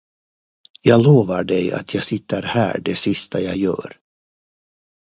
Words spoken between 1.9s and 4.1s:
jag sitter här det sista jag gör.